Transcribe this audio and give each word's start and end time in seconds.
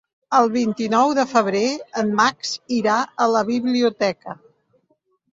El 0.35 0.47
vint-i-nou 0.53 1.11
de 1.17 1.25
febrer 1.33 1.67
en 2.01 2.09
Max 2.19 2.53
irà 2.77 2.95
a 3.25 3.27
la 3.33 3.43
biblioteca. 3.51 4.35